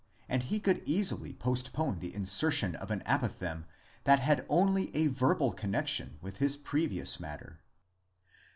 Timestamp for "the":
1.99-2.11